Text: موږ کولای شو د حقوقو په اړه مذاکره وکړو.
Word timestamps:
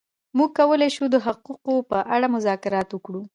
موږ 0.37 0.49
کولای 0.59 0.89
شو 0.95 1.05
د 1.09 1.15
حقوقو 1.25 1.75
په 1.89 1.97
اړه 2.15 2.27
مذاکره 2.35 2.79
وکړو. 2.91 3.21